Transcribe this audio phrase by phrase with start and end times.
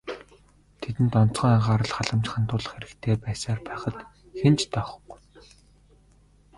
[0.81, 3.95] Тэдэнд онцгой анхаарал халамж хандуулах хэрэгтэй байсаар байхад
[4.39, 5.19] хэн ч тоохгүй.